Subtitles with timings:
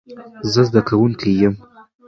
[0.51, 1.55] زه زدکونکې ېم